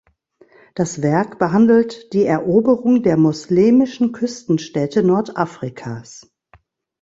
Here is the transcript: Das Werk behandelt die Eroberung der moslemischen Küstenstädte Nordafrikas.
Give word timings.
Das 0.73 1.03
Werk 1.03 1.37
behandelt 1.37 2.13
die 2.13 2.23
Eroberung 2.25 3.03
der 3.03 3.17
moslemischen 3.17 4.13
Küstenstädte 4.13 5.03
Nordafrikas. 5.03 6.27